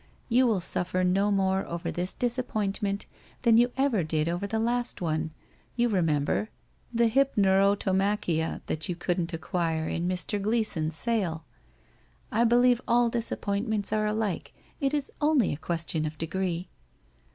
[0.29, 3.05] You will suffer no more over this disappointment
[3.43, 5.29] than you did over the last one—
[5.75, 6.49] you re member—
[6.91, 10.41] the Hypnerotomaehia that you couldn't acquire in Mr.
[10.41, 11.45] fileeson's sale.
[12.31, 16.71] I believe all disappointments are alike, it is only a question of degree.'